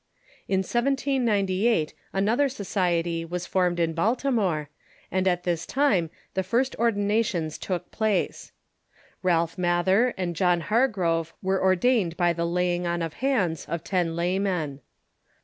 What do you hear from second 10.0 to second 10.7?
and John